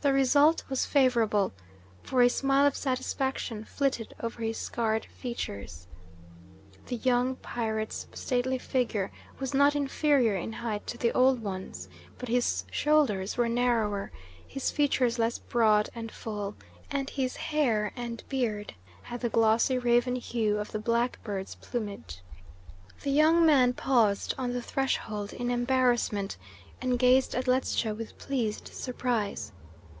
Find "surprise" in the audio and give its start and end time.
28.68-29.52